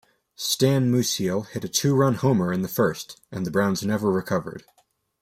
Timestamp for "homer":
2.15-2.51